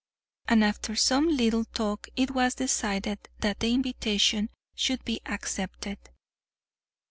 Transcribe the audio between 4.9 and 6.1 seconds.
be accepted.